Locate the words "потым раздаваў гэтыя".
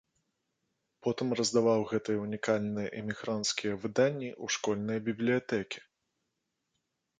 1.07-2.17